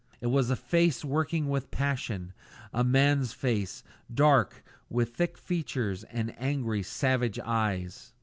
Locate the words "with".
1.47-1.69, 4.89-5.13